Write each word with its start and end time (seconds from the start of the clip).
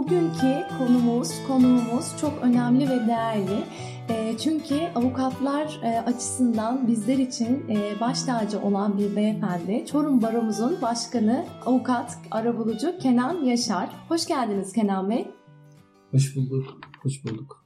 bugünkü 0.00 0.66
konumuz, 0.78 1.28
konuğumuz 1.48 2.16
çok 2.20 2.42
önemli 2.42 2.88
ve 2.90 3.06
değerli. 3.06 3.64
E, 4.08 4.38
çünkü 4.38 4.74
avukatlar 4.94 5.80
e, 5.82 6.00
açısından 6.00 6.88
bizler 6.88 7.18
için 7.18 7.68
e, 7.68 8.00
baş 8.00 8.22
tacı 8.22 8.60
olan 8.60 8.98
bir 8.98 9.16
beyefendi. 9.16 9.86
Çorum 9.86 10.22
Baromuzun 10.22 10.82
başkanı, 10.82 11.46
avukat, 11.66 12.18
arabulucu 12.30 12.98
Kenan 12.98 13.44
Yaşar. 13.44 13.90
Hoş 14.08 14.26
geldiniz 14.26 14.72
Kenan 14.72 15.10
Bey. 15.10 15.30
Hoş 16.10 16.36
bulduk, 16.36 16.80
hoş 17.02 17.24
bulduk. 17.24 17.64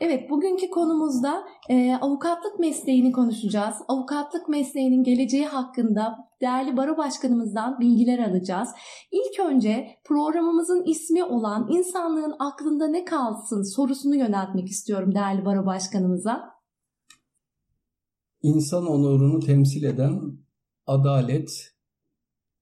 Evet, 0.00 0.30
bugünkü 0.30 0.70
konumuzda 0.70 1.44
e, 1.68 1.94
avukatlık 1.94 2.58
mesleğini 2.58 3.12
konuşacağız. 3.12 3.76
Avukatlık 3.88 4.48
mesleğinin 4.48 5.02
geleceği 5.02 5.46
hakkında 5.46 6.28
değerli 6.40 6.76
baro 6.76 6.96
başkanımızdan 6.96 7.80
bilgiler 7.80 8.18
alacağız. 8.18 8.68
İlk 9.12 9.40
önce 9.40 9.86
programımızın 10.04 10.84
ismi 10.86 11.24
olan 11.24 11.68
insanlığın 11.70 12.34
aklında 12.38 12.88
ne 12.88 13.04
kalsın 13.04 13.74
sorusunu 13.74 14.16
yöneltmek 14.16 14.68
istiyorum 14.68 15.14
değerli 15.14 15.44
baro 15.44 15.66
başkanımıza. 15.66 16.58
İnsan 18.42 18.86
onurunu 18.86 19.40
temsil 19.40 19.82
eden 19.82 20.20
adalet, 20.86 21.74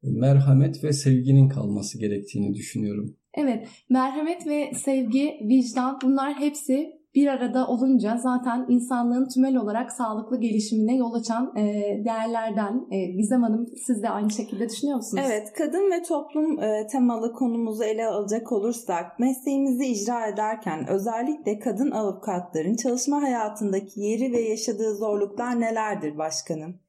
merhamet 0.03 0.85
ve 0.85 0.93
sevginin 0.93 1.49
kalması 1.49 1.99
gerektiğini 1.99 2.55
düşünüyorum. 2.55 3.17
Evet, 3.35 3.69
merhamet 3.89 4.47
ve 4.47 4.73
sevgi, 4.75 5.39
vicdan 5.49 5.99
bunlar 6.03 6.35
hepsi 6.35 6.96
bir 7.17 7.27
arada 7.27 7.67
olunca 7.67 8.17
zaten 8.17 8.67
insanlığın 8.69 9.29
tümel 9.29 9.57
olarak 9.57 9.93
sağlıklı 9.93 10.41
gelişimine 10.41 10.97
yol 10.97 11.15
açan 11.15 11.57
e, 11.57 11.63
değerlerden. 12.05 12.87
E, 12.91 13.07
Gizem 13.07 13.43
Hanım 13.43 13.67
siz 13.87 14.03
de 14.03 14.11
aynı 14.11 14.31
şekilde 14.31 14.69
düşünüyor 14.69 14.97
musunuz? 14.97 15.23
Evet, 15.27 15.53
kadın 15.59 15.91
ve 15.91 16.03
toplum 16.03 16.63
e, 16.63 16.87
temalı 16.87 17.33
konumuzu 17.33 17.85
ele 17.85 18.07
alacak 18.07 18.53
olursak 18.53 19.19
mesleğimizi 19.19 19.87
icra 19.87 20.27
ederken 20.27 20.87
özellikle 20.89 21.59
kadın 21.59 21.91
avukatların 21.91 22.77
çalışma 22.77 23.23
hayatındaki 23.23 24.01
yeri 24.01 24.33
ve 24.33 24.41
yaşadığı 24.41 24.95
zorluklar 24.97 25.61
nelerdir 25.61 26.19
başkanım? 26.19 26.81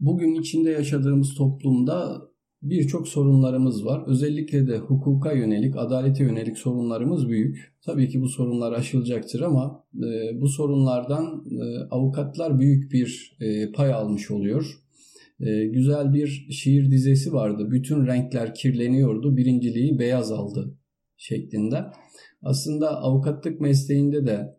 Bugün 0.00 0.34
içinde 0.34 0.70
yaşadığımız 0.70 1.34
toplumda 1.34 2.27
birçok 2.62 3.08
sorunlarımız 3.08 3.86
var. 3.86 4.02
Özellikle 4.06 4.68
de 4.68 4.78
hukuka 4.78 5.32
yönelik, 5.32 5.76
adalete 5.76 6.24
yönelik 6.24 6.58
sorunlarımız 6.58 7.28
büyük. 7.28 7.72
Tabii 7.82 8.08
ki 8.08 8.20
bu 8.20 8.28
sorunlar 8.28 8.72
aşılacaktır 8.72 9.40
ama 9.40 9.84
e, 9.96 10.40
bu 10.40 10.48
sorunlardan 10.48 11.44
e, 11.50 11.78
avukatlar 11.90 12.58
büyük 12.58 12.92
bir 12.92 13.36
e, 13.40 13.72
pay 13.72 13.92
almış 13.92 14.30
oluyor. 14.30 14.78
E, 15.40 15.64
güzel 15.64 16.14
bir 16.14 16.46
şiir 16.50 16.90
dizesi 16.90 17.32
vardı. 17.32 17.70
Bütün 17.70 18.06
renkler 18.06 18.54
kirleniyordu, 18.54 19.36
birinciliği 19.36 19.98
beyaz 19.98 20.32
aldı 20.32 20.78
şeklinde. 21.16 21.84
Aslında 22.42 23.00
avukatlık 23.00 23.60
mesleğinde 23.60 24.26
de 24.26 24.57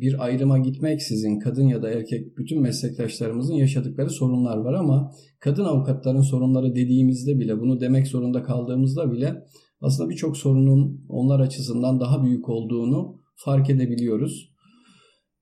bir 0.00 0.24
ayrıma 0.24 0.58
gitmeksizin 0.58 1.38
kadın 1.38 1.68
ya 1.68 1.82
da 1.82 1.90
erkek 1.90 2.38
bütün 2.38 2.62
meslektaşlarımızın 2.62 3.54
yaşadıkları 3.54 4.10
sorunlar 4.10 4.56
var 4.56 4.74
ama 4.74 5.12
kadın 5.40 5.64
avukatların 5.64 6.20
sorunları 6.20 6.74
dediğimizde 6.74 7.38
bile 7.38 7.60
bunu 7.60 7.80
demek 7.80 8.06
zorunda 8.06 8.42
kaldığımızda 8.42 9.12
bile 9.12 9.44
aslında 9.80 10.10
birçok 10.10 10.36
sorunun 10.36 11.04
onlar 11.08 11.40
açısından 11.40 12.00
daha 12.00 12.24
büyük 12.24 12.48
olduğunu 12.48 13.20
fark 13.36 13.70
edebiliyoruz. 13.70 14.50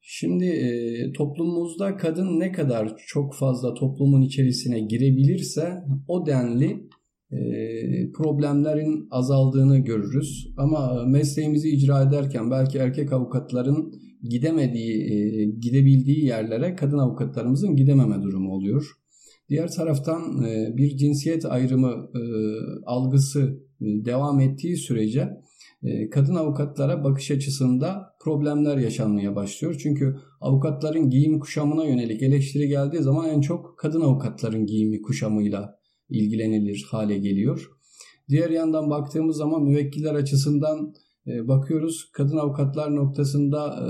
Şimdi 0.01 0.45
e, 0.45 1.13
toplumumuzda 1.13 1.97
kadın 1.97 2.41
ne 2.41 2.53
kadar 2.53 2.93
çok 3.07 3.35
fazla 3.35 3.75
toplumun 3.75 4.23
içerisine 4.23 4.81
girebilirse 4.81 5.85
o 6.09 6.27
denli 6.27 6.89
problemlerin 8.15 9.09
azaldığını 9.11 9.79
görürüz. 9.79 10.55
Ama 10.57 11.05
mesleğimizi 11.07 11.69
icra 11.69 12.03
ederken 12.03 12.51
belki 12.51 12.79
erkek 12.79 13.13
avukatların 13.13 13.93
gidemediği, 14.23 15.03
e, 15.03 15.45
gidebildiği 15.45 16.25
yerlere 16.25 16.75
kadın 16.75 16.99
avukatlarımızın 16.99 17.77
gidememe 17.77 18.23
durumu 18.23 18.53
oluyor. 18.53 18.87
Diğer 19.49 19.73
taraftan 19.73 20.43
e, 20.43 20.77
bir 20.77 20.97
cinsiyet 20.97 21.45
ayrımı 21.45 22.11
algısı 22.87 23.61
devam 23.81 24.41
ettiği 24.41 24.77
sürece 24.77 25.29
kadın 26.11 26.35
avukatlara 26.35 27.05
bakış 27.05 27.31
açısında 27.31 28.07
problemler 28.21 28.77
yaşanmaya 28.77 29.37
başlıyor. 29.37 29.81
Çünkü 29.83 30.17
avukatların 30.41 31.11
giyim 31.11 31.41
kuşamına 31.41 31.85
yönelik 31.85 32.23
eleştiri 32.23 32.69
geldiği 32.69 33.03
zaman 33.03 33.29
en 33.29 33.41
çok 33.41 33.79
kadın 33.79 34.01
avukatların 34.01 34.67
giyimi 34.67 35.03
kuşamıyla 35.03 35.78
ilgilenilir 36.11 36.87
hale 36.91 37.19
geliyor. 37.19 37.71
Diğer 38.29 38.51
yandan 38.51 38.91
baktığımız 38.91 39.37
zaman 39.37 39.63
müvekkiller 39.63 40.15
açısından 40.15 40.95
e, 41.27 41.49
bakıyoruz 41.49 42.11
kadın 42.13 42.37
avukatlar 42.37 42.97
noktasında 42.97 43.67
e, 43.67 43.89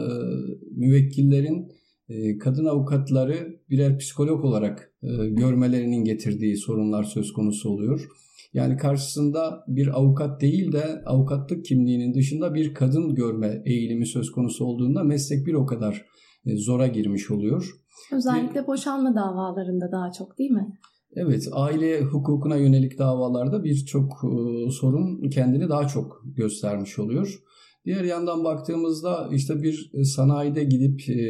müvekkillerin 0.77 1.73
e, 2.09 2.39
kadın 2.39 2.65
avukatları 2.65 3.61
birer 3.71 3.99
psikolog 3.99 4.45
olarak 4.45 4.93
görmelerinin 5.31 6.05
getirdiği 6.05 6.57
sorunlar 6.57 7.05
söz 7.05 7.33
konusu 7.33 7.71
oluyor. 7.71 8.09
Yani 8.55 8.77
karşısında 8.77 9.65
bir 9.69 9.99
avukat 9.99 10.41
değil 10.41 10.73
de 10.73 11.03
avukatlık 11.07 11.65
kimliğinin 11.65 12.15
dışında 12.15 12.55
bir 12.55 12.75
kadın 12.75 13.15
görme 13.15 13.63
eğilimi 13.67 14.07
söz 14.07 14.33
konusu 14.33 14.65
olduğunda 14.65 15.05
meslek 15.05 15.47
bir 15.47 15.55
o 15.55 15.67
kadar 15.67 16.07
zora 16.47 16.87
girmiş 16.87 17.31
oluyor. 17.31 17.71
Özellikle 18.13 18.67
boşanma 18.67 19.15
davalarında 19.15 19.93
daha 19.93 20.13
çok 20.13 20.39
değil 20.39 20.51
mi? 20.51 20.79
Evet, 21.17 21.49
aile 21.53 22.01
hukukuna 22.01 22.57
yönelik 22.57 22.99
davalarda 22.99 23.65
birçok 23.65 24.13
e, 24.13 24.71
sorun 24.71 25.31
kendini 25.31 25.69
daha 25.69 25.89
çok 25.89 26.23
göstermiş 26.37 26.99
oluyor. 26.99 27.39
Diğer 27.85 28.05
yandan 28.05 28.45
baktığımızda 28.45 29.29
işte 29.33 29.63
bir 29.63 29.91
sanayide 30.05 30.65
gidip 30.65 31.09
e, 31.09 31.23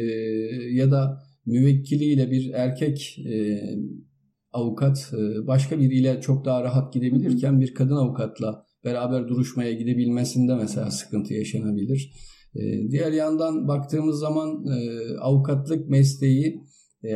ya 0.71 0.91
da 0.91 1.21
müvekkiliyle 1.45 2.31
bir 2.31 2.51
erkek 2.53 3.19
e, 3.19 3.61
avukat 4.51 5.13
başka 5.47 5.79
bir 5.79 5.91
ile 5.91 6.21
çok 6.21 6.45
daha 6.45 6.63
rahat 6.63 6.93
gidebilirken 6.93 7.61
bir 7.61 7.73
kadın 7.73 7.95
avukatla 7.95 8.65
beraber 8.85 9.27
duruşmaya 9.27 9.73
gidebilmesinde 9.73 10.55
mesela 10.55 10.91
sıkıntı 10.91 11.33
yaşanabilir. 11.33 12.13
Diğer 12.89 13.11
yandan 13.11 13.67
baktığımız 13.67 14.19
zaman 14.19 14.65
avukatlık 15.21 15.89
mesleği 15.89 16.63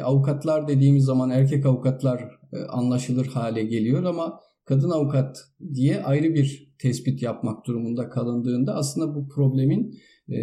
avukatlar 0.03 0.67
dediğimiz 0.67 1.03
zaman 1.03 1.29
erkek 1.29 1.65
avukatlar 1.65 2.19
e, 2.19 2.42
anlaşılır 2.69 3.25
hale 3.25 3.63
geliyor 3.63 4.03
ama 4.03 4.39
kadın 4.65 4.89
avukat 4.89 5.37
diye 5.73 6.03
ayrı 6.03 6.33
bir 6.33 6.73
tespit 6.79 7.21
yapmak 7.21 7.67
durumunda 7.67 8.09
kalındığında 8.09 8.75
aslında 8.75 9.15
bu 9.15 9.27
problemin 9.27 9.99
e, 10.29 10.37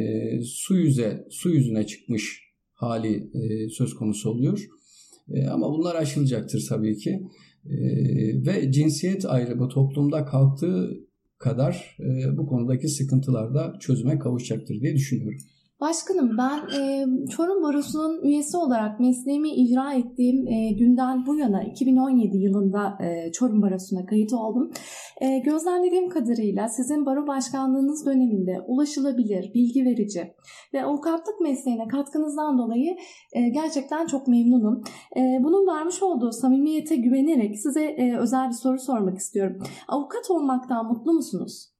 su 0.44 0.76
yüze 0.76 1.26
su 1.30 1.50
yüzüne 1.50 1.86
çıkmış 1.86 2.50
hali 2.72 3.30
e, 3.34 3.68
söz 3.68 3.94
konusu 3.94 4.30
oluyor. 4.30 4.66
E, 5.30 5.46
ama 5.46 5.72
bunlar 5.72 5.94
aşılacaktır 5.94 6.66
tabii 6.68 6.96
ki. 6.96 7.22
E, 7.64 7.76
ve 8.46 8.72
cinsiyet 8.72 9.24
ayrımı 9.24 9.68
toplumda 9.68 10.24
kalktığı 10.24 10.90
kadar 11.38 11.96
e, 12.00 12.36
bu 12.36 12.46
konudaki 12.46 12.88
sıkıntılar 12.88 13.54
da 13.54 13.76
çözüme 13.80 14.18
kavuşacaktır 14.18 14.80
diye 14.80 14.94
düşünüyorum. 14.94 15.38
Başkanım 15.80 16.38
ben 16.38 16.58
e, 16.78 17.06
Çorum 17.28 17.62
Barosu'nun 17.62 18.22
üyesi 18.22 18.56
olarak 18.56 19.00
mesleğimi 19.00 19.50
icra 19.50 19.94
ettiğim 19.94 20.48
e, 20.48 20.72
günden 20.72 21.26
bu 21.26 21.36
yana 21.36 21.62
2017 21.62 22.36
yılında 22.36 22.98
e, 23.04 23.32
Çorum 23.32 23.62
Barosu'na 23.62 24.06
kayıt 24.06 24.32
oldum. 24.32 24.70
E, 25.20 25.38
gözlemlediğim 25.38 26.08
kadarıyla 26.08 26.68
sizin 26.68 27.06
baro 27.06 27.26
başkanlığınız 27.26 28.06
döneminde 28.06 28.60
ulaşılabilir, 28.66 29.54
bilgi 29.54 29.84
verici 29.84 30.34
ve 30.74 30.84
avukatlık 30.84 31.40
mesleğine 31.40 31.88
katkınızdan 31.88 32.58
dolayı 32.58 32.96
e, 33.32 33.48
gerçekten 33.48 34.06
çok 34.06 34.28
memnunum. 34.28 34.82
E, 35.16 35.20
bunun 35.20 35.66
vermiş 35.66 36.02
olduğu 36.02 36.32
samimiyete 36.32 36.96
güvenerek 36.96 37.58
size 37.58 37.84
e, 37.84 38.18
özel 38.18 38.48
bir 38.48 38.54
soru 38.54 38.78
sormak 38.78 39.18
istiyorum. 39.18 39.62
Avukat 39.88 40.30
olmaktan 40.30 40.86
mutlu 40.86 41.12
musunuz? 41.12 41.70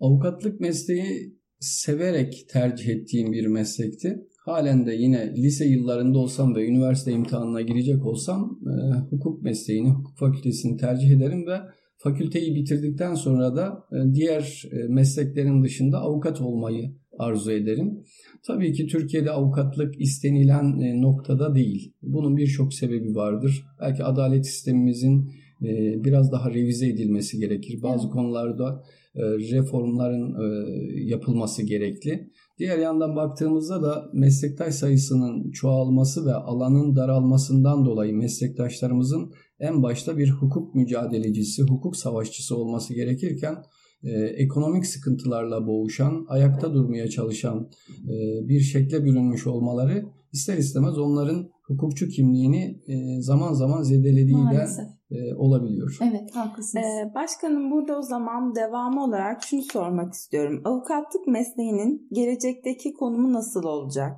Avukatlık 0.00 0.60
mesleği 0.60 1.39
severek 1.60 2.48
tercih 2.48 2.88
ettiğim 2.88 3.32
bir 3.32 3.46
meslekti. 3.46 4.26
Halen 4.44 4.86
de 4.86 4.94
yine 4.94 5.34
lise 5.36 5.64
yıllarında 5.64 6.18
olsam 6.18 6.54
ve 6.54 6.66
üniversite 6.66 7.12
imtihanına 7.12 7.60
girecek 7.60 8.06
olsam 8.06 8.58
e, 8.66 8.98
hukuk 9.10 9.42
mesleğini, 9.42 9.88
hukuk 9.88 10.18
fakültesini 10.18 10.76
tercih 10.76 11.10
ederim 11.10 11.46
ve 11.46 11.56
fakülteyi 11.98 12.54
bitirdikten 12.54 13.14
sonra 13.14 13.56
da 13.56 13.84
e, 13.92 14.14
diğer 14.14 14.62
e, 14.72 14.76
mesleklerin 14.88 15.62
dışında 15.62 15.98
avukat 15.98 16.40
olmayı 16.40 16.94
arzu 17.18 17.52
ederim. 17.52 18.04
Tabii 18.46 18.72
ki 18.72 18.86
Türkiye'de 18.86 19.30
avukatlık 19.30 20.00
istenilen 20.00 20.80
e, 20.80 21.02
noktada 21.02 21.54
değil. 21.54 21.92
Bunun 22.02 22.36
birçok 22.36 22.74
sebebi 22.74 23.14
vardır. 23.14 23.64
Belki 23.80 24.04
adalet 24.04 24.46
sistemimizin 24.46 25.32
e, 25.62 26.04
biraz 26.04 26.32
daha 26.32 26.50
revize 26.50 26.88
edilmesi 26.88 27.38
gerekir. 27.38 27.82
Bazı 27.82 28.04
evet. 28.04 28.12
konularda 28.12 28.82
reformların 29.16 30.34
e, 30.34 30.70
yapılması 31.04 31.62
gerekli. 31.62 32.30
Diğer 32.58 32.78
yandan 32.78 33.16
baktığımızda 33.16 33.82
da 33.82 34.10
meslektaş 34.12 34.74
sayısının 34.74 35.50
çoğalması 35.50 36.26
ve 36.26 36.34
alanın 36.34 36.96
daralmasından 36.96 37.84
dolayı 37.84 38.14
meslektaşlarımızın 38.14 39.32
en 39.60 39.82
başta 39.82 40.18
bir 40.18 40.30
hukuk 40.30 40.74
mücadelecisi, 40.74 41.62
hukuk 41.62 41.96
savaşçısı 41.96 42.56
olması 42.56 42.94
gerekirken 42.94 43.54
e, 44.02 44.10
ekonomik 44.22 44.86
sıkıntılarla 44.86 45.66
boğuşan, 45.66 46.26
ayakta 46.28 46.74
durmaya 46.74 47.08
çalışan 47.08 47.70
e, 48.04 48.48
bir 48.48 48.60
şekle 48.60 49.04
bürünmüş 49.04 49.46
olmaları 49.46 50.04
ister 50.32 50.58
istemez 50.58 50.98
onların 50.98 51.50
hukukçu 51.66 52.08
kimliğini 52.08 52.80
e, 52.86 53.22
zaman 53.22 53.52
zaman 53.52 53.82
zedelediği 53.82 54.44
de 54.52 54.66
e, 55.10 55.34
olabiliyor. 55.34 55.98
Evet 56.02 56.36
haklısınız. 56.36 56.84
Ee, 56.84 57.14
başkanım 57.14 57.70
burada 57.70 57.98
o 57.98 58.02
zaman 58.02 58.54
devamı 58.54 59.04
olarak 59.04 59.42
şunu 59.42 59.62
sormak 59.62 60.12
istiyorum. 60.12 60.62
Avukatlık 60.64 61.26
mesleğinin 61.26 62.08
gelecekteki 62.12 62.92
konumu 62.92 63.32
nasıl 63.32 63.62
olacak? 63.64 64.12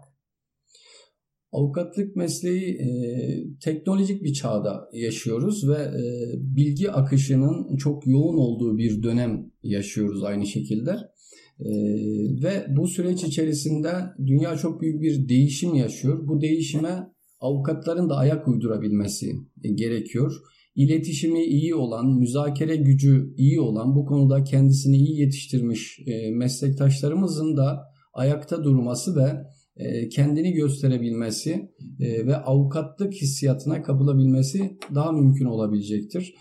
Avukatlık 1.52 2.16
mesleği 2.16 2.78
e, 2.78 2.88
teknolojik 3.64 4.22
bir 4.22 4.32
çağda 4.32 4.88
yaşıyoruz 4.92 5.68
ve 5.68 5.78
e, 5.82 6.02
bilgi 6.38 6.90
akışının 6.90 7.76
çok 7.76 8.06
yoğun 8.06 8.36
olduğu 8.36 8.78
bir 8.78 9.02
dönem 9.02 9.50
yaşıyoruz 9.62 10.24
aynı 10.24 10.46
şekilde. 10.46 10.96
E, 11.60 11.70
ve 12.42 12.66
bu 12.76 12.88
süreç 12.88 13.24
içerisinde 13.24 13.90
dünya 14.26 14.56
çok 14.56 14.80
büyük 14.80 15.02
bir 15.02 15.28
değişim 15.28 15.74
yaşıyor. 15.74 16.28
Bu 16.28 16.40
değişime 16.40 17.12
avukatların 17.40 18.10
da 18.10 18.16
ayak 18.16 18.48
uydurabilmesi 18.48 19.32
e, 19.64 19.68
gerekiyor. 19.68 20.32
İletişimi 20.74 21.44
iyi 21.44 21.74
olan, 21.74 22.06
müzakere 22.06 22.76
gücü 22.76 23.34
iyi 23.36 23.60
olan, 23.60 23.96
bu 23.96 24.06
konuda 24.06 24.44
kendisini 24.44 24.96
iyi 24.96 25.20
yetiştirmiş 25.20 26.00
e, 26.06 26.30
meslektaşlarımızın 26.30 27.56
da 27.56 27.80
ayakta 28.12 28.64
durması 28.64 29.16
ve 29.16 29.46
e, 29.76 30.08
kendini 30.08 30.52
gösterebilmesi 30.52 31.70
e, 32.00 32.26
ve 32.26 32.36
avukatlık 32.36 33.14
hissiyatına 33.14 33.82
kapılabilmesi 33.82 34.78
daha 34.94 35.12
mümkün 35.12 35.44
olabilecektir. 35.44 36.34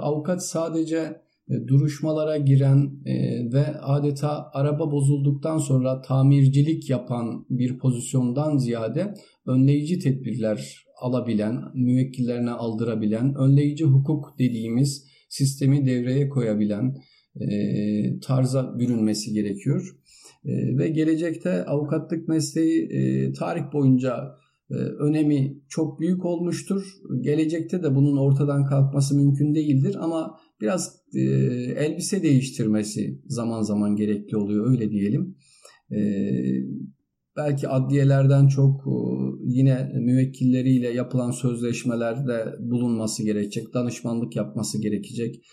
Avukat 0.00 0.46
sadece 0.46 1.25
duruşmalara 1.66 2.36
giren 2.36 3.04
ve 3.52 3.66
adeta 3.80 4.50
araba 4.52 4.90
bozulduktan 4.90 5.58
sonra 5.58 6.02
tamircilik 6.02 6.90
yapan 6.90 7.46
bir 7.50 7.78
pozisyondan 7.78 8.56
ziyade 8.56 9.14
önleyici 9.46 9.98
tedbirler 9.98 10.84
alabilen, 11.00 11.62
müvekkillerine 11.74 12.50
aldırabilen, 12.50 13.34
önleyici 13.34 13.84
hukuk 13.84 14.38
dediğimiz 14.38 15.04
sistemi 15.28 15.86
devreye 15.86 16.28
koyabilen 16.28 16.96
tarza 18.22 18.78
bürünmesi 18.78 19.32
gerekiyor. 19.32 19.96
Ve 20.78 20.88
gelecekte 20.88 21.64
avukatlık 21.64 22.28
mesleği 22.28 22.88
e, 22.90 23.32
tarih 23.32 23.72
boyunca 23.72 24.36
e, 24.70 24.74
önemi 24.74 25.60
çok 25.68 26.00
büyük 26.00 26.24
olmuştur. 26.24 26.82
Gelecekte 27.20 27.82
de 27.82 27.94
bunun 27.94 28.16
ortadan 28.16 28.64
kalkması 28.64 29.16
mümkün 29.16 29.54
değildir 29.54 29.96
ama 30.00 30.38
biraz 30.60 30.96
e, 31.14 31.20
elbise 31.76 32.22
değiştirmesi 32.22 33.20
zaman 33.26 33.62
zaman 33.62 33.96
gerekli 33.96 34.36
oluyor 34.36 34.70
öyle 34.70 34.90
diyelim. 34.90 35.36
Belki 37.36 37.68
adliyelerden 37.68 38.48
çok 38.48 38.84
yine 39.44 39.92
müvekkilleriyle 39.94 40.88
yapılan 40.88 41.30
sözleşmelerde 41.30 42.54
bulunması 42.60 43.24
gerekecek, 43.24 43.74
danışmanlık 43.74 44.36
yapması 44.36 44.82
gerekecek 44.82 45.44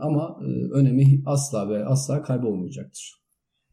ama 0.00 0.36
önemi 0.72 1.22
asla 1.26 1.70
ve 1.70 1.84
asla 1.84 2.22
kaybolmayacaktır. 2.22 3.21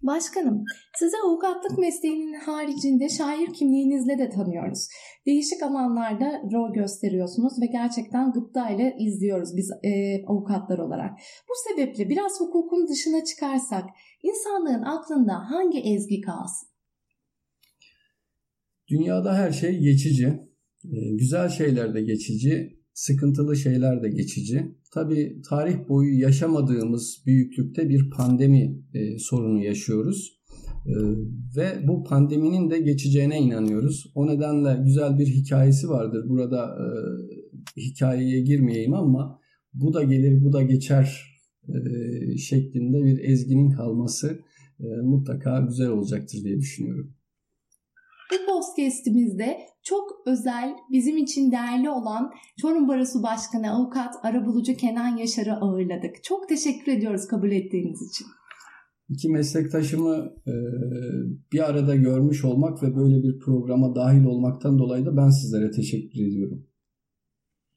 Başkanım, 0.02 0.64
size 1.00 1.18
avukatlık 1.26 1.78
mesleğinin 1.78 2.34
haricinde 2.34 3.10
şair 3.10 3.54
kimliğinizle 3.54 4.18
de 4.18 4.30
tanıyoruz. 4.30 4.88
Değişik 5.26 5.64
alanlarda 5.64 6.42
rol 6.54 6.74
gösteriyorsunuz 6.74 7.62
ve 7.62 7.66
gerçekten 7.66 8.32
gıpta 8.32 8.70
ile 8.70 8.96
izliyoruz 9.00 9.50
biz 9.58 9.72
e, 9.84 10.24
avukatlar 10.26 10.78
olarak. 10.80 11.12
Bu 11.50 11.54
sebeple 11.70 12.10
biraz 12.10 12.40
hukukun 12.40 12.88
dışına 12.88 13.24
çıkarsak 13.24 13.84
insanlığın 14.24 14.84
aklında 14.84 15.34
hangi 15.34 15.80
ezgi 15.80 16.22
kalsın? 16.22 16.70
Dünyada 18.88 19.36
her 19.36 19.52
şey 19.52 19.80
geçici. 19.80 20.28
E, 20.86 20.98
güzel 21.20 21.50
şeyler 21.50 21.94
de 21.94 22.02
geçici, 22.02 22.79
sıkıntılı 23.00 23.56
şeyler 23.56 24.04
de 24.04 24.10
geçici. 24.10 24.76
Tabi 24.94 25.42
tarih 25.50 25.90
boyu 25.90 26.20
yaşamadığımız 26.20 27.24
büyüklükte 27.26 27.90
bir 27.90 28.10
pandemi 28.10 28.84
e, 28.94 29.20
sorunu 29.20 29.64
yaşıyoruz. 29.64 30.40
E, 30.86 30.94
ve 31.58 31.88
bu 31.88 32.04
pandeminin 32.04 32.70
de 32.70 32.80
geçeceğine 32.80 33.40
inanıyoruz. 33.40 34.12
O 34.16 34.28
nedenle 34.28 34.84
güzel 34.84 35.20
bir 35.20 35.28
hikayesi 35.28 35.90
vardır. 35.90 36.30
Burada 36.30 36.66
e, 36.66 36.88
hikayeye 37.82 38.42
girmeyeyim 38.42 38.94
ama 38.94 39.40
bu 39.74 39.94
da 39.94 40.04
gelir 40.04 40.44
bu 40.44 40.54
da 40.54 40.62
geçer 40.62 41.24
e, 41.68 42.38
şeklinde 42.38 43.04
bir 43.04 43.20
ezginin 43.24 43.70
kalması 43.70 44.40
e, 44.80 44.86
mutlaka 45.04 45.60
güzel 45.60 45.90
olacaktır 45.90 46.44
diye 46.44 46.58
düşünüyorum. 46.58 47.14
Bu 48.32 48.36
podcastimizde 48.46 49.58
çok 49.84 50.12
özel, 50.26 50.76
bizim 50.92 51.18
için 51.18 51.52
değerli 51.52 51.90
olan 51.90 52.32
Çorum 52.62 52.88
Barosu 52.88 53.24
Başkanı 53.24 53.72
Avukat 53.72 54.14
Arabulucu 54.24 54.74
Kenan 54.74 55.18
Yaşar'ı 55.18 55.54
ağırladık. 55.54 56.24
Çok 56.24 56.50
teşekkür 56.50 56.92
ediyoruz 56.92 57.28
kabul 57.28 57.52
ettiğiniz 57.52 58.02
için. 58.10 58.28
İki 59.10 59.30
meslektaşımı 59.30 60.34
e, 60.48 60.54
bir 61.54 61.70
arada 61.70 61.96
görmüş 61.96 62.46
olmak 62.46 62.84
ve 62.84 62.96
böyle 62.96 63.24
bir 63.24 63.40
programa 63.40 63.96
dahil 63.96 64.24
olmaktan 64.24 64.80
dolayı 64.80 65.06
da 65.06 65.18
ben 65.18 65.30
sizlere 65.30 65.72
teşekkür 65.72 66.28
ediyorum. 66.28 66.69